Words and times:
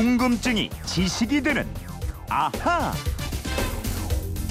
궁금증이 0.00 0.70
지식이 0.86 1.42
되는 1.42 1.68
아하. 2.30 2.90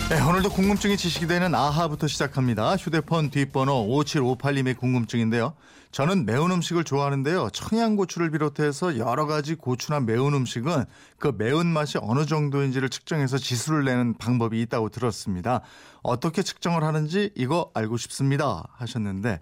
네, 0.07 0.21
오늘도 0.21 0.52
궁금증이 0.52 0.95
지식이 0.95 1.25
되는 1.25 1.55
아하부터 1.55 2.05
시작합니다. 2.05 2.75
휴대폰 2.75 3.31
뒷번호 3.31 3.88
5758님의 3.88 4.77
궁금증인데요. 4.77 5.55
저는 5.91 6.27
매운 6.27 6.51
음식을 6.51 6.83
좋아하는데요. 6.83 7.49
청양고추를 7.52 8.30
비롯해서 8.30 8.99
여러 8.99 9.25
가지 9.25 9.55
고추나 9.55 10.02
매운 10.02 10.35
음식은 10.35 10.85
그 11.17 11.34
매운맛이 11.35 11.97
어느 12.04 12.27
정도인지를 12.27 12.89
측정해서 12.89 13.39
지수를 13.39 13.86
내는 13.86 14.13
방법이 14.20 14.61
있다고 14.61 14.89
들었습니다. 14.89 15.61
어떻게 16.04 16.43
측정을 16.43 16.84
하는지 16.84 17.31
이거 17.36 17.71
알고 17.73 17.97
싶습니다. 17.97 18.66
하셨는데 18.77 19.39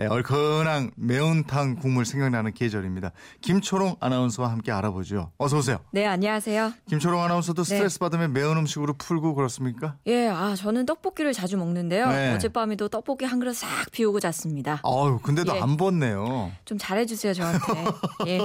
예, 0.00 0.06
얼큰한 0.06 0.92
매운탕 0.96 1.76
국물 1.76 2.06
생각나는 2.06 2.54
계절입니다. 2.54 3.12
김초롱 3.42 3.96
아나운서와 4.00 4.50
함께 4.50 4.72
알아보죠. 4.72 5.30
어서 5.36 5.58
오세요. 5.58 5.78
네, 5.92 6.06
안녕하세요. 6.06 6.72
김초롱 6.88 7.22
아나운서도 7.22 7.64
네. 7.64 7.68
스트레스 7.74 7.98
받으면 7.98 8.32
매운 8.32 8.56
음식으로 8.56 8.94
풀고 8.94 9.34
그렇습니까? 9.34 9.96
예, 10.06 10.28
아, 10.28 10.54
저는 10.56 10.86
떡볶이를 10.86 11.34
자주 11.34 11.58
먹는데요. 11.58 12.08
네. 12.08 12.32
어젯밤에도 12.34 12.88
떡볶이 12.88 13.26
한 13.26 13.40
그릇 13.40 13.54
싹 13.54 13.68
비우고 13.92 14.20
잤습니다. 14.20 14.80
아유, 14.84 15.18
근데도 15.22 15.54
예. 15.56 15.60
안 15.60 15.76
벗네요. 15.76 16.50
좀 16.64 16.78
잘해주세요, 16.78 17.34
저한테. 17.34 17.84
예. 18.26 18.38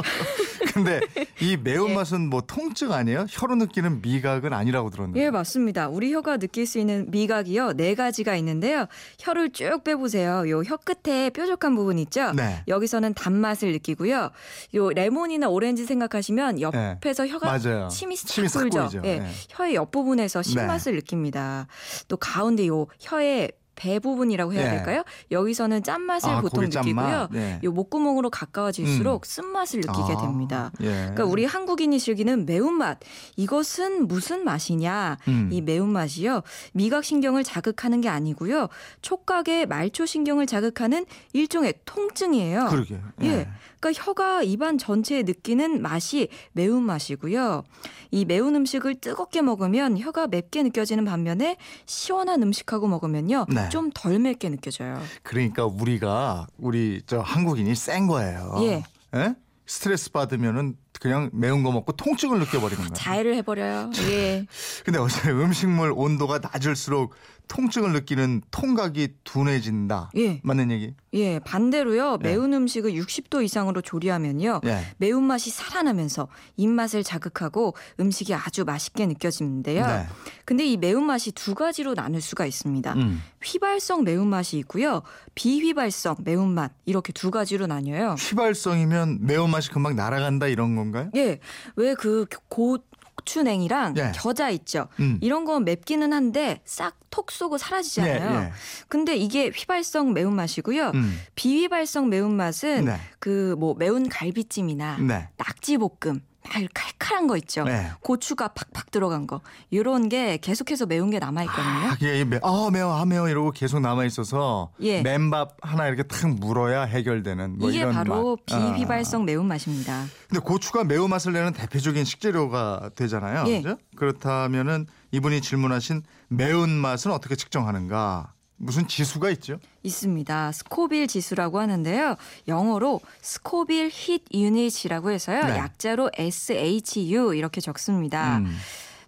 근데 0.75 0.99
이 1.39 1.55
매운맛은 1.55 2.29
뭐 2.29 2.41
통증 2.41 2.91
아니에요? 2.91 3.25
혀로 3.29 3.55
느끼는 3.55 4.01
미각은 4.01 4.51
아니라고 4.51 4.89
들었는데. 4.89 5.19
예, 5.21 5.29
맞습니다. 5.29 5.87
우리 5.87 6.13
혀가 6.13 6.35
느낄 6.37 6.67
수 6.67 6.79
있는 6.79 7.09
미각이요. 7.09 7.73
네 7.73 7.95
가지가 7.95 8.35
있는데요. 8.35 8.85
혀를 9.19 9.51
쭉 9.51 9.83
빼보세요. 9.83 10.43
요 10.49 10.61
혀 10.65 10.75
끝에 10.77 11.29
뾰족한 11.29 11.75
부분 11.75 11.97
있죠? 11.99 12.31
네. 12.33 12.63
여기서는 12.67 13.13
단맛을 13.13 13.71
느끼고요. 13.71 14.31
요 14.75 14.89
레몬이나 14.89 15.47
오렌지 15.47 15.85
생각하시면 15.85 16.59
옆에서 16.59 17.25
혀가 17.27 17.57
네. 17.57 17.69
맞아요. 17.69 17.87
침이 17.87 18.15
싹 18.17 18.27
침이 18.27 18.49
싹 18.49 18.59
돌죠. 18.61 18.89
예. 19.05 19.19
네. 19.19 19.31
혀의 19.49 19.75
옆부분에서 19.75 20.41
신맛을 20.41 20.95
느낍니다. 20.95 21.67
또 22.09 22.17
가운데 22.17 22.67
요 22.67 22.87
혀의 22.99 23.51
배 23.75 23.99
부분이라고 23.99 24.53
해야 24.53 24.69
네. 24.69 24.77
될까요? 24.77 25.03
여기서는 25.31 25.83
짠맛을 25.83 26.29
아, 26.29 26.41
보통? 26.41 26.63
느끼고요. 26.63 27.27
네. 27.31 27.59
요 27.63 27.71
목구멍으로 27.71 28.29
가까워질수록 28.29 29.25
쓴맛을 29.25 29.81
느끼게 29.81 30.13
아, 30.13 30.21
됩니다. 30.21 30.71
예. 30.81 30.85
그러니까 30.85 31.25
우리 31.25 31.45
한국인이 31.45 31.99
즐기는 31.99 32.45
매운맛. 32.45 32.99
이것은 33.35 34.07
무슨 34.07 34.43
맛이냐? 34.43 35.17
음. 35.27 35.49
이 35.51 35.61
매운맛이요. 35.61 36.41
미각 36.73 37.03
신경을 37.03 37.43
자극하는 37.43 38.01
게 38.01 38.09
아니고요. 38.09 38.69
촉각의 39.01 39.65
말초 39.67 40.05
신경을 40.05 40.45
자극하는 40.47 41.05
일종의 41.33 41.75
통증이에요. 41.85 42.67
그러게. 42.69 42.99
예. 43.23 43.47
그러니까 43.85 44.03
혀가 44.03 44.41
입안 44.41 44.79
전체에 44.79 45.21
느끼는 45.21 45.83
맛이 45.83 46.29
매운맛이고요. 46.53 47.63
이 48.09 48.25
매운 48.25 48.55
음식을 48.55 48.95
뜨겁게 48.95 49.43
먹으면 49.43 49.99
혀가 49.99 50.27
맵게 50.27 50.63
느껴지는 50.63 51.05
반면에 51.05 51.57
시원한 51.85 52.41
음식하고 52.41 52.87
먹으면요. 52.87 53.45
네. 53.53 53.69
좀덜 53.69 54.17
맵게 54.17 54.49
느껴져요. 54.49 54.99
그러니까 55.21 55.65
우리가 55.65 56.47
우리 56.57 57.03
저 57.05 57.19
한국인이 57.19 57.75
센 57.75 58.07
거예요. 58.07 58.55
예. 58.61 58.83
예? 59.15 59.35
스트레스 59.67 60.11
받으면은 60.11 60.77
그냥 60.99 61.29
매운 61.33 61.63
거 61.63 61.71
먹고 61.71 61.91
통증을 61.93 62.39
느껴버리는 62.39 62.77
거예요. 62.77 62.93
자해를 62.93 63.35
해버려요. 63.35 63.91
예. 64.09 64.45
근데 64.83 64.99
어제 64.99 65.29
음식물 65.29 65.91
온도가 65.95 66.39
낮을수록 66.39 67.13
통증을 67.47 67.93
느끼는 67.93 68.41
통각이 68.51 69.15
둔해진다. 69.23 70.11
예. 70.17 70.39
맞는 70.43 70.71
얘기? 70.71 70.93
예, 71.13 71.39
반대로요. 71.39 72.17
네. 72.17 72.29
매운 72.29 72.53
음식을 72.53 72.93
60도 72.93 73.43
이상으로 73.43 73.81
조리하면요. 73.81 74.61
예. 74.65 74.85
매운맛이 74.97 75.51
살아나면서 75.51 76.27
입맛을 76.57 77.03
자극하고 77.03 77.75
음식이 77.99 78.33
아주 78.33 78.65
맛있게 78.65 79.05
느껴지는데요. 79.05 79.85
네. 79.85 80.07
근데 80.43 80.65
이 80.65 80.77
매운맛이 80.77 81.33
두 81.33 81.53
가지로 81.55 81.93
나눌 81.93 82.19
수가 82.21 82.45
있습니다. 82.45 82.93
음. 82.93 83.21
휘발성 83.43 84.03
매운맛이 84.03 84.57
있고요. 84.59 85.03
비휘발성 85.35 86.17
매운맛 86.23 86.71
이렇게 86.85 87.13
두 87.13 87.29
가지로 87.31 87.67
나뉘어요. 87.67 88.15
휘발성이면 88.17 89.19
매운맛이 89.21 89.69
금방 89.69 89.95
날아간다 89.95 90.47
이런 90.47 90.75
건 90.75 90.84
가요? 90.91 91.09
예, 91.15 91.39
왜그 91.75 92.25
고추냉이랑 92.49 93.95
예. 93.97 94.11
겨자 94.15 94.49
있죠. 94.51 94.87
음. 94.99 95.17
이런 95.21 95.45
건 95.45 95.65
맵기는 95.65 96.11
한데 96.13 96.61
싹 96.65 96.95
톡 97.15 97.31
쏘고 97.31 97.57
사라지잖아요. 97.57 98.41
예, 98.41 98.45
예. 98.47 98.51
근데 98.89 99.15
이게 99.15 99.47
휘발성 99.47 100.11
매운맛이고요. 100.13 100.91
음. 100.95 101.17
비휘발성 101.35 102.09
매운맛은 102.09 102.83
네. 102.83 102.97
그뭐 103.19 103.75
매운 103.75 104.09
갈비찜이나 104.09 104.97
네. 104.97 105.29
낙지볶음 105.37 106.19
막 106.45 106.69
칼칼한 106.73 107.27
거 107.27 107.37
있죠. 107.37 107.63
네. 107.63 107.91
고추가 108.01 108.49
팍팍 108.49 108.91
들어간 108.91 109.27
거. 109.27 109.41
이런 109.69 110.09
게 110.09 110.37
계속해서 110.37 110.85
매운 110.85 111.09
게 111.09 111.19
남아 111.19 111.43
있거든요. 111.43 111.87
아, 111.87 111.89
그게 111.91 112.23
매, 112.23 112.39
아 112.43 112.69
매워, 112.71 112.95
아 112.95 113.05
매워 113.05 113.27
이러고 113.29 113.51
계속 113.51 113.79
남아 113.79 114.05
있어서 114.05 114.71
예. 114.81 115.01
맨밥 115.01 115.57
하나 115.61 115.87
이렇게 115.87 116.03
탁 116.03 116.29
물어야 116.29 116.83
해결되는 116.83 117.57
뭐 117.57 117.69
이게 117.69 117.79
이런 117.79 117.93
바로 117.93 118.37
맛. 118.47 118.55
아. 118.55 118.73
비휘발성 118.73 119.25
매운맛입니다. 119.25 120.05
근데 120.29 120.39
고추가 120.39 120.83
매운맛을 120.83 121.33
내는 121.33 121.53
대표적인 121.53 122.05
식재료가 122.05 122.91
되잖아요. 122.95 123.45
예. 123.47 123.61
그죠? 123.61 123.77
그렇다면은 123.95 124.87
이분이 125.11 125.41
질문하신 125.41 126.03
매운맛은 126.29 127.11
어떻게 127.11 127.35
측정하는가? 127.35 128.33
무슨 128.57 128.87
지수가 128.87 129.29
있죠? 129.31 129.59
있습니다. 129.83 130.51
스코빌 130.51 131.07
지수라고 131.07 131.59
하는데요. 131.59 132.15
영어로 132.47 133.01
스코빌 133.21 133.89
힛 133.89 134.21
유닛이라고 134.33 135.11
해서요. 135.11 135.43
네. 135.43 135.57
약자로 135.57 136.11
SHU 136.17 137.33
이렇게 137.35 137.59
적습니다. 137.61 138.37
음. 138.37 138.57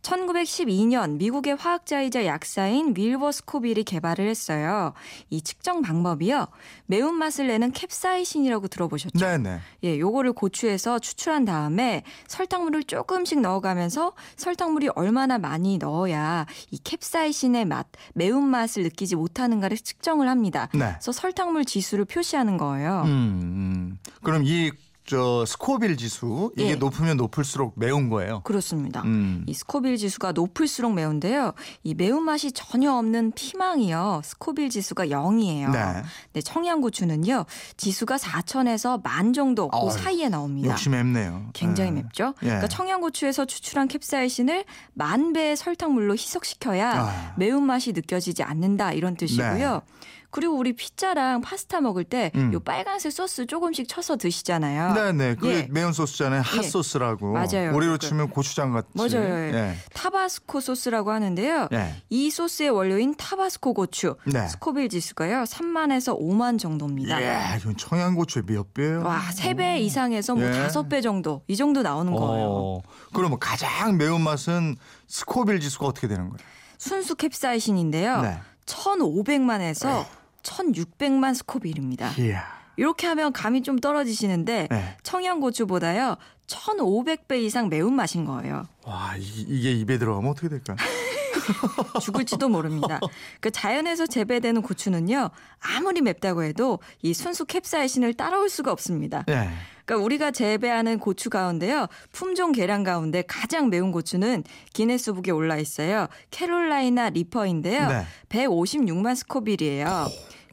1912년 0.07 1.17
미국의 1.17 1.55
화학자이자 1.55 2.25
약사인 2.25 2.93
윌버 2.95 3.31
스코빌이 3.31 3.83
개발을 3.83 4.27
했어요. 4.27 4.93
이 5.29 5.41
측정 5.41 5.81
방법이요. 5.81 6.47
매운맛을 6.85 7.47
내는 7.47 7.71
캡사이신이라고 7.71 8.69
들어보셨죠? 8.69 9.19
네네. 9.19 9.59
예, 9.83 9.99
요거를 9.99 10.33
고추에서 10.33 10.99
추출한 10.99 11.43
다음에 11.43 12.03
설탕물을 12.27 12.85
조금씩 12.85 13.41
넣어가면서 13.41 14.13
설탕물이 14.37 14.89
얼마나 14.95 15.37
많이 15.37 15.77
넣어야 15.77 16.45
이 16.71 16.77
캡사이신의 16.77 17.65
맛, 17.65 17.87
매운맛을 18.13 18.83
느끼지 18.83 19.15
못하는가를 19.15 19.77
측정을 19.77 20.29
합니다. 20.29 20.69
네. 20.73 20.91
그래서 20.93 21.11
설탕물 21.11 21.65
지수를 21.65 22.05
표시하는 22.05 22.57
거예요. 22.57 23.03
음, 23.05 23.09
음. 23.09 23.99
그럼 24.23 24.43
이 24.45 24.71
저 25.07 25.45
스코빌 25.45 25.95
지수 25.95 26.51
이게 26.57 26.71
예. 26.71 26.75
높으면 26.75 27.15
높을수록 27.15 27.73
매운 27.77 28.09
거예요. 28.09 28.41
그렇습니다. 28.43 29.03
음. 29.03 29.45
이 29.47 29.53
스코빌 29.53 29.95
지수가 29.95 30.33
높을수록 30.33 30.93
매운데요. 30.93 31.53
이 31.83 31.95
매운맛이 31.95 32.51
전혀 32.51 32.91
없는 32.93 33.31
피망이요. 33.31 34.21
스코빌 34.25 34.69
지수가 34.69 35.05
0이에요. 35.07 35.71
네. 35.71 36.03
네, 36.33 36.41
청양고추는요. 36.41 37.45
지수가 37.77 38.17
4천에서 38.17 39.01
만 39.01 39.31
정도 39.31 39.69
그 39.69 39.77
어휴, 39.77 39.91
사이에 39.91 40.27
나옵니다. 40.27 40.71
역시 40.71 40.89
맵네요. 40.89 41.51
굉장히 41.53 41.91
네. 41.91 42.01
맵죠. 42.03 42.33
예. 42.43 42.45
그러니까 42.45 42.67
청양고추에서 42.67 43.45
추출한 43.45 43.87
캡사이신을 43.87 44.65
만 44.93 45.31
배의 45.31 45.55
설탕물로 45.55 46.13
희석시켜야 46.15 46.91
아. 46.91 47.33
매운맛이 47.37 47.93
느껴지지 47.93 48.43
않는다 48.43 48.91
이런 48.91 49.15
뜻이고요. 49.15 49.83
그리고 50.29 50.55
우리 50.55 50.73
피자랑 50.73 51.41
파스타 51.41 51.79
먹을 51.81 52.03
때요 52.03 52.29
음. 52.35 52.51
빨간색 52.63 53.11
소스 53.13 53.45
조금씩 53.45 53.87
쳐서 53.87 54.17
드시잖아요. 54.17 54.93
네네. 54.93 55.35
그게 55.35 55.53
예. 55.53 55.67
매운 55.71 55.93
소스잖아요. 55.93 56.41
핫 56.41 56.63
예. 56.63 56.67
소스라고. 56.67 57.31
맞아요. 57.31 57.73
우리로 57.73 57.93
그- 57.93 57.99
치면 57.99 58.29
고추장 58.29 58.73
같이. 58.73 58.87
맞아요. 58.93 59.23
예. 59.55 59.75
타바스코 59.93 60.59
소스라고 60.59 61.11
하는데요. 61.11 61.69
예. 61.71 61.95
이 62.09 62.29
소스의 62.29 62.69
원료인 62.69 63.15
타바스코 63.15 63.73
고추 63.73 64.17
네. 64.25 64.47
스코빌 64.47 64.89
지수가요 64.89 65.43
3만에서 65.43 66.19
5만 66.19 66.59
정도입니다. 66.59 67.21
예, 67.21 67.57
이건 67.59 67.77
청양고추의 67.77 68.43
몇 68.47 68.73
배예요? 68.73 69.03
와, 69.03 69.21
3배 69.33 69.79
이상에서 69.79 70.35
뭐 70.35 70.45
예. 70.45 70.51
다섯 70.51 70.89
배 70.89 71.01
정도 71.01 71.41
이 71.47 71.55
정도 71.55 71.81
나오는 71.81 72.11
거예요. 72.13 72.45
어, 72.49 72.81
그러면 73.13 73.39
가장 73.39 73.97
매운 73.97 74.21
맛은 74.21 74.75
스코빌 75.07 75.59
지수가 75.61 75.85
어떻게 75.87 76.07
되는 76.07 76.29
거예요? 76.29 76.37
순수 76.77 77.15
캡사이신인데요. 77.15 78.21
네. 78.21 78.39
1,500만에서 78.67 80.05
1,600만 80.43 81.33
스코빌입니다. 81.35 82.11
이야. 82.19 82.43
이렇게 82.77 83.07
하면 83.07 83.33
감이 83.33 83.63
좀 83.63 83.79
떨어지시는데 83.79 84.67
네. 84.69 84.97
청양고추보다요 85.01 86.15
1,500배 86.47 87.41
이상 87.41 87.69
매운 87.69 87.93
맛인 87.95 88.25
거예요. 88.25 88.67
와, 88.83 89.15
이, 89.17 89.23
이게 89.47 89.71
입에 89.73 89.97
들어가면 89.97 90.31
어떻게 90.31 90.47
될까요? 90.47 90.77
죽을지도 92.01 92.49
모릅니다. 92.49 92.99
그 93.39 93.51
자연에서 93.51 94.05
재배되는 94.07 94.61
고추는요 94.61 95.29
아무리 95.59 96.01
맵다고 96.01 96.43
해도 96.43 96.79
이 97.01 97.13
순수 97.13 97.45
캡사이신을 97.45 98.13
따라올 98.13 98.49
수가 98.49 98.71
없습니다. 98.71 99.23
예. 99.29 99.49
그러니까 99.85 100.03
우리가 100.03 100.31
재배하는 100.31 100.99
고추 100.99 101.29
가운데요 101.29 101.87
품종 102.11 102.51
계량 102.51 102.83
가운데 102.83 103.23
가장 103.25 103.69
매운 103.69 103.91
고추는 103.91 104.43
기네스북에 104.73 105.31
올라 105.31 105.57
있어요. 105.57 106.07
캐롤라이나 106.31 107.09
리퍼인데요. 107.09 107.87
네. 107.87 108.03
156만 108.29 109.15
스코빌이에요. 109.15 110.07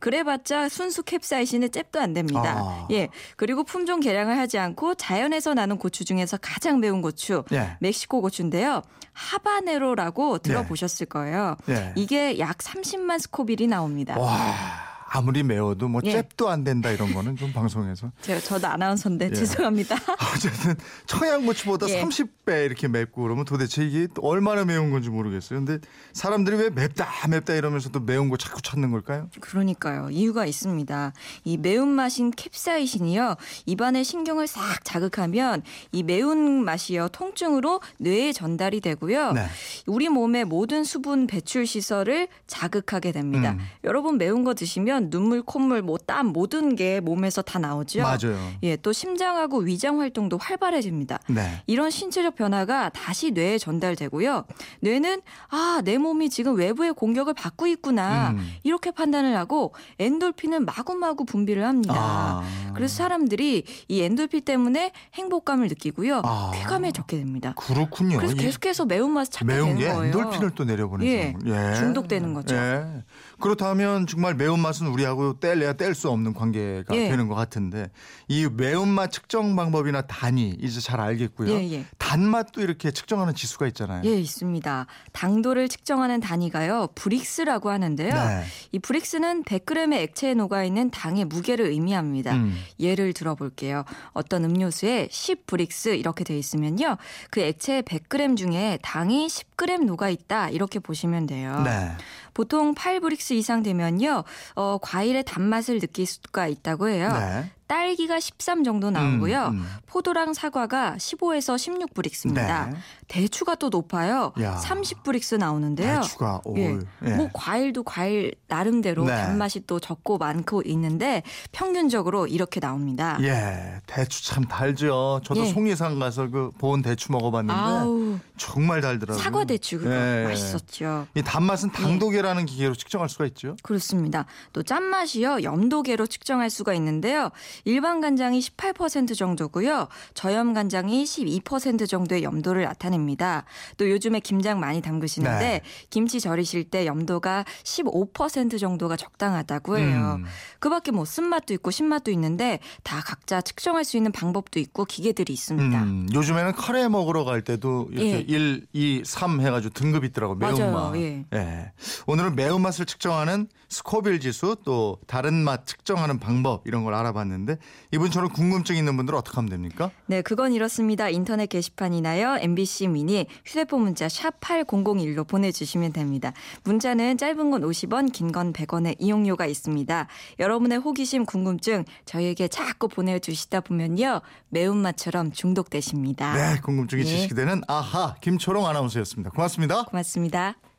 그래봤자 0.05 0.69
순수 0.69 1.03
캡사이신의 1.03 1.71
잽도 1.71 1.99
안 1.99 2.13
됩니다. 2.13 2.57
아. 2.59 2.89
예. 2.91 3.09
그리고 3.37 3.65
품종 3.65 4.01
개량을 4.01 4.37
하지 4.37 4.59
않고 4.59 4.97
자연에서 4.97 5.55
나는 5.55 5.79
고추 5.79 6.05
중에서 6.05 6.37
가장 6.43 6.79
매운 6.79 7.01
고추 7.01 7.43
예. 7.53 7.79
멕시코 7.81 8.21
고추인데요. 8.21 8.83
하바네로라고 9.15 10.41
들어보셨을 10.41 11.07
거예요. 11.07 11.57
예. 11.71 11.95
이게 11.97 12.39
약 12.39 12.59
30만 12.59 13.19
스코빌이 13.19 13.67
나옵니다. 13.67 14.19
와 14.19 14.94
아무리 15.15 15.45
매워도 15.45 15.87
뭐 15.87 16.01
예. 16.05 16.11
잽도 16.11 16.49
안 16.49 16.65
된다 16.65 16.91
이런 16.91 17.15
거는 17.15 17.37
좀 17.37 17.53
방송에서 17.53 18.11
제가 18.23 18.41
저도 18.41 18.67
아나운서인데 18.67 19.27
예. 19.27 19.33
죄송합니다. 19.33 19.95
어쨌든 20.35 20.75
청양고추보다 21.07 21.89
예. 21.89 22.03
30배 22.03 22.67
이렇게 22.67 22.89
맵고 22.89 23.23
그러면 23.23 23.45
도대체 23.45 23.87
이게 23.87 24.09
또 24.13 24.23
얼마나 24.23 24.65
매운 24.65 24.91
건지 24.91 25.11
모르겠어요. 25.11 25.65
근데 25.65 25.79
사람들이 26.15 26.57
왜 26.57 26.71
맵다 26.71 27.29
맵다 27.29 27.55
이러면서도 27.55 28.01
매운 28.01 28.29
거 28.29 28.37
자꾸 28.37 28.61
찾는 28.61 28.91
걸까요? 28.91 29.31
그러니까요. 29.39 30.11
이유가 30.11 30.47
있습니다. 30.47 31.13
이 31.45 31.59
매운맛인 31.59 32.33
캡사이신이요. 32.33 33.37
입안의 33.67 34.03
신경을 34.03 34.49
싹 34.49 34.85
자극하면 34.85 35.63
이 35.93 36.03
매운맛이요. 36.03 37.11
통증으로 37.11 37.81
뇌에 38.01 38.33
전달이 38.33 38.81
되고요. 38.81 39.31
네. 39.31 39.47
우리 39.87 40.09
몸의 40.09 40.45
모든 40.45 40.85
수분 40.85 41.27
배출 41.27 41.67
시설을 41.67 42.29
자극하게 42.47 43.13
됩니다. 43.13 43.53
음. 43.53 43.59
여러분 43.85 44.17
매운 44.19 44.45
거 44.45 44.55
드시면 44.55 45.11
눈물, 45.11 45.43
콧물, 45.43 45.83
뭐 45.83 45.99
땀 46.07 46.27
모든 46.29 46.77
게 46.77 47.01
몸에서 47.01 47.41
다 47.41 47.59
나오죠. 47.59 48.03
맞아요. 48.03 48.37
예, 48.63 48.77
또 48.77 48.93
심장하고 48.93 49.59
위장 49.61 50.01
활동도 50.01 50.37
활발해집니다. 50.39 51.19
네. 51.29 51.63
이런 51.67 51.91
신체적 51.91 52.35
변화가 52.35 52.91
다시 52.91 53.31
뇌에 53.31 53.57
전달되고요. 53.59 54.45
뇌는 54.81 55.23
아, 55.49 55.81
내 55.85 55.97
몸이 55.97 56.29
지금 56.29 56.57
외부의 56.57 56.93
공격을 56.93 57.33
받고 57.35 57.67
있구나. 57.69 58.31
음. 58.31 58.47
이렇게 58.65 58.91
판단을 58.91 59.37
하고 59.37 59.75
엔돌핀을 59.99 60.61
마구마구 60.61 61.25
분비를 61.25 61.65
합니다. 61.65 61.95
아. 61.97 62.73
그래서 62.75 62.97
사람들이 62.97 63.65
이 63.89 64.01
엔돌핀 64.03 64.43
때문에 64.43 64.93
행복감을 65.15 65.69
느끼고요. 65.69 66.21
아. 66.25 66.51
쾌감해졌게 66.55 67.17
됩니다. 67.17 67.55
그렇군요. 67.57 68.19
그래서 68.19 68.35
이 68.35 68.39
계속해서 68.39 68.85
매운맛을 68.85 69.31
찾게 69.33 69.45
매운 69.47 69.74
되는 69.77 69.89
게 69.89 69.93
거예요. 69.95 70.07
엔돌핀을 70.07 70.51
또 70.55 70.65
내려보내는 70.65 71.13
예, 71.13 71.33
거군요. 71.33 71.75
중독되는 71.75 72.35
거죠. 72.35 72.55
예. 72.55 73.05
그렇다면 73.41 74.07
정말 74.07 74.35
매운맛은 74.35 74.87
우리하고 74.87 75.39
뗄래야 75.41 75.75
뗄 75.75 75.95
수 75.95 76.09
없는 76.11 76.35
관계가 76.35 76.95
예. 76.97 77.09
되는 77.09 77.29
것 77.29 77.35
같은데 77.35 77.91
이 78.29 78.49
매운맛 78.49 79.13
측정 79.13 79.55
방법이나 79.57 80.03
단위 80.03 80.57
이제 80.61 80.81
잘 80.81 81.01
알겠고요. 81.01 81.51
예, 81.51 81.73
예. 81.73 81.85
단맛도 81.99 82.63
이렇게 82.63 82.91
측정하는 82.91 83.35
지수가 83.35 83.67
있잖아요. 83.69 84.03
예, 84.05 84.19
있습니다. 84.19 84.87
당도를 85.13 85.69
측정하는 85.69 86.21
단위가요. 86.21 86.89
브릭스라고 86.95 87.71
하는데요. 87.71 88.13
네. 88.13 88.45
이 88.73 88.79
브릭스는 88.79 89.45
100g의 89.45 89.95
액체에 89.95 90.35
녹아 90.35 90.65
있는 90.65 90.91
당의 90.91 91.25
무게를 91.25 91.67
의미합니다. 91.67 92.35
음. 92.35 92.57
예를 92.81 93.13
들어 93.13 93.35
볼게요. 93.35 93.85
어떤 94.13 94.45
음료수에 94.45 95.09
10 95.11 95.47
Brix 95.47 95.91
이렇게 95.91 96.25
돼 96.25 96.39
있으면요. 96.39 96.97
그 97.31 97.41
액체 97.41 97.83
100g 97.83 98.37
중에 98.37 98.79
당이 98.83 99.27
10g 99.27 99.64
녹아 99.87 100.09
있다. 100.09 100.51
이렇게 100.51 100.79
보시면 100.79 101.27
돼요. 101.27 101.63
네. 101.65 101.91
보통 102.33 102.75
8 102.75 103.01
Brix 103.01 103.35
이상 103.35 103.63
되면요. 103.63 104.25
어, 104.55 104.79
과일의 104.83 105.25
단맛을 105.25 105.81
느낄 105.81 106.07
수가 106.07 106.49
있다고 106.49 106.89
해요. 106.89 107.13
네. 107.13 107.51
딸기가 107.67 108.21
13 108.21 108.65
정도 108.65 108.91
나오고요. 108.91 109.47
음, 109.47 109.59
음. 109.59 109.67
포도랑 109.87 110.35
사과가 110.35 110.97
15에서 110.99 111.57
16 111.57 111.95
Brix입니다. 111.95 112.67
네. 112.67 112.77
대추가 113.09 113.55
또 113.55 113.69
높아요. 113.69 114.33
야. 114.41 114.57
30 114.57 115.03
Brix 115.03 115.37
나오는데요. 115.37 116.01
대추가 116.03 116.41
오. 116.45 116.57
예. 116.59 116.79
예. 117.05 117.11
뭐 117.15 117.29
과일도 117.33 117.83
과일 117.85 118.35
나름대로 118.49 119.05
네. 119.05 119.15
단맛이 119.15 119.67
또 119.67 119.81
적고 119.81 120.19
많고 120.19 120.63
있는데 120.67 121.23
평균적으로 121.53 122.27
이렇게 122.27 122.61
나옵니다. 122.61 123.19
예, 123.23 123.81
대추 123.87 124.25
참 124.25 124.45
달죠. 124.45 125.21
저도 125.25 125.41
예. 125.47 125.53
송리산 125.53 125.99
가서 125.99 126.29
그 126.29 126.51
보온 126.59 126.83
대추 126.83 127.13
먹어봤는데 127.13 127.59
아우 127.59 128.19
정말 128.37 128.81
달더라고요. 128.81 129.23
사과 129.23 129.45
대추 129.45 129.79
그거 129.79 129.95
예. 129.95 130.25
맛있었죠. 130.25 131.07
이 131.15 131.23
단맛은 131.23 131.73
당도계라는 131.73 132.47
기계로 132.47 132.75
측정할 132.75 133.09
수가 133.09 133.27
있죠. 133.27 133.57
그렇습니다. 133.63 134.27
또 134.53 134.63
짠맛이요 134.63 135.43
염도계로 135.43 136.07
측정할 136.07 136.51
수가 136.51 136.75
있는데요. 136.75 137.31
일반 137.65 138.01
간장이 138.01 138.41
18% 138.41 139.17
정도고요. 139.17 139.89
저염 140.15 140.55
간장이 140.55 141.05
12% 141.05 141.89
정도의 141.89 142.23
염도를 142.23 142.63
나타냅니다. 142.63 143.45
또 143.77 143.91
요즘에 143.91 144.21
김장 144.21 144.61
많이 144.61 144.81
담그시는데 144.81 145.39
네. 145.39 145.61
김치 145.91 146.21
절이실 146.21 146.65
때 146.65 146.87
염도가 146.87 147.45
15% 147.63 148.59
정도가 148.59 148.97
적당하다고 148.97 149.79
해요. 149.79 150.19
음. 150.19 150.25
그밖에 150.59 150.91
뭐 150.91 151.05
쓴맛도 151.05 151.55
있고 151.55 151.71
신맛도 151.71 152.11
있는데 152.13 152.61
다 152.83 153.01
각자 153.05 153.41
측정할 153.41 153.85
수 153.85 153.97
있는 153.97 154.13
방법도 154.13 154.61
있고 154.61 154.85
기계들이 154.85 155.33
있습니다. 155.33 155.83
음, 155.83 156.09
요즘에는 156.13 156.53
카레 156.53 156.89
먹으러 156.89 157.25
갈 157.25 157.43
때도 157.43 157.89
이렇게 157.91 158.17
예. 158.17 158.21
1, 158.21 158.67
2, 158.73 159.03
3 159.05 159.41
해가지고 159.41 159.75
등급이 159.75 160.09
있더라고 160.09 160.35
매운맛. 160.35 160.71
맞아요. 160.73 160.97
예. 160.97 161.73
오늘은 162.07 162.37
매운맛을 162.37 162.87
측정하는 162.87 163.49
스코빌 163.69 164.21
지수 164.21 164.57
또 164.65 164.99
다른 165.07 165.35
맛 165.35 165.67
측정하는 165.67 166.19
방법 166.19 166.63
이런 166.67 166.85
걸 166.85 166.95
알아봤 166.95 167.27
는데 167.45 167.59
이분처럼 167.93 168.31
궁금증 168.31 168.77
있는 168.77 168.97
분들은 168.97 169.19
어떻게 169.19 169.37
하면 169.37 169.51
됩니까? 169.51 169.91
네, 170.07 170.23
그건 170.23 170.53
이렇습니다. 170.53 171.09
인터넷 171.09 171.47
게시판이나요. 171.47 172.39
MBC 172.41 172.89
미니 172.89 173.27
휴대폰 173.45 173.83
문자 173.83 174.09
샵 174.09 174.41
8001로 174.41 175.27
보내주시면 175.27 175.93
됩니다. 175.93 176.33
문자는 176.65 177.19
짧은 177.19 177.51
건 177.51 177.63
50원, 177.63 178.13
긴 178.13 178.33
건 178.33 178.53
100원의 178.53 178.97
이용료가 178.99 179.47
있습니다. 179.47 180.09
여러분의 180.41 180.79
호기심, 180.79 181.25
궁금증 181.27 181.85
저희에게 182.05 182.49
자꾸 182.49 182.89
보내주시다 182.89 183.61
보면요. 183.61 184.21
매운맛처럼 184.49 185.33
중독되십니다. 185.33 186.35
네, 186.35 186.61
궁금증이 186.61 187.03
예. 187.03 187.07
지식이 187.07 187.35
되는 187.35 187.63
아하 187.69 188.15
김초롱 188.21 188.67
아나운서였습니다. 188.67 189.31
고맙습니다. 189.31 189.85
고맙습니다. 189.85 190.74